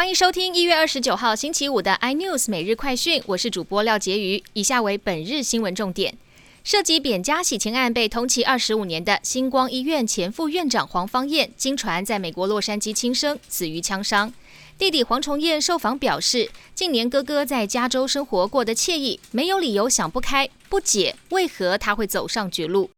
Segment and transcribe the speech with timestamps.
[0.00, 4.42] 欢迎收听一月二十九号星期五的 iNews 每日快讯，我是主播廖杰瑜。
[4.54, 6.16] 以下为本日新闻重点：
[6.64, 14.32] 涉及扁家洗钱案被通缉二十五年的星光医院前副院长黄芳燕，经传在美国洛杉矶轻生，死于枪伤。
[14.78, 22.90] 弟弟黄崇彦受访表示，近年哥哥在加州生活过得惬意，没有理由想不开，不解为何他会走上绝路。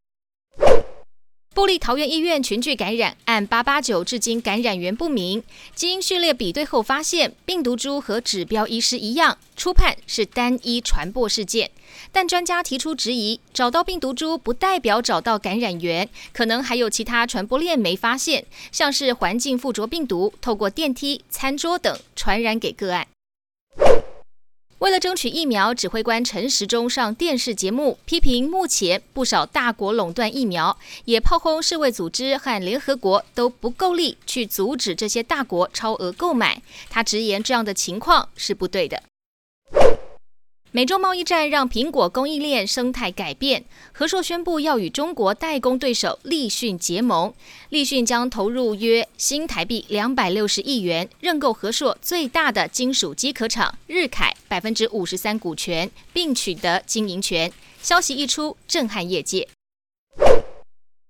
[1.55, 5.43] 布利桃园医院群聚感染案八八九至今感染源不明，
[5.75, 11.71] 基因序列比对后发现病毒株和指标医师一样，初判是单一传播事件。
[12.11, 23.07] 但专家提出质疑，找到病毒株不代表找到感染源，可能还有其他传播链没发现，像是环境附着病毒透过电梯、餐桌等传染给个案。
[24.83, 36.61] 为了争取疫苗，指挥官陈时中上电视节目批评目前不少大国垄断疫苗，也炮轰世卫组织和联合国都不够力去阻止这些大国超额购买。
[36.91, 39.01] 他直言这样的情况是不对的。
[40.75, 43.63] 美洲贸易战让苹果供应链生态改变。
[43.93, 47.35] 和硕宣布要与中国代工对手立讯结盟，
[47.69, 57.53] 立讯将投入约新台币两百六十亿元，认购和硕最大的金属机壳厂日凯百分之五十三股权，并取得经营权。
[57.83, 59.47] 消息一出，震撼业界。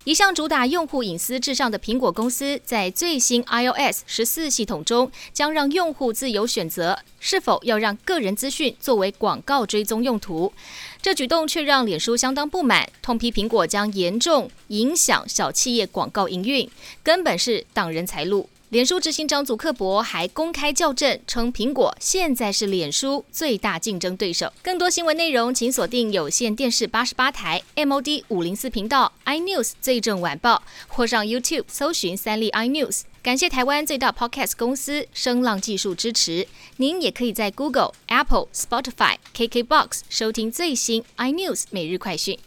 [0.05, 10.53] 一向主打用户隐私至上的苹果公司，在最新 iOS 十四系统中，将让用户自由选择是否要让个人资讯作为广告追踪用途。
[11.00, 16.69] 这举动却让脸书相当不满，痛批苹果将严重影响小企业广告营运，
[17.05, 18.48] 根本是挡人财路。
[18.73, 24.51] 脸书执行长祖克伯还公开校正，称苹果现在是脸书最大竞争对手。
[24.62, 33.03] 更多新闻内容，请锁定有线电视八十八台 MOD 五零四频道 iNews 最正晚报，或上 YouTube 搜寻三立 iNews。
[33.23, 36.48] 感谢台湾最大 Podcast 公司声浪技术支持。
[36.78, 42.38] 您也可以在 Google、Apple、Spotify、KKBox 收听最新 iNews 每日快讯。